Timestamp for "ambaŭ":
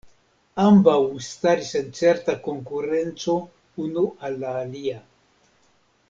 0.61-0.93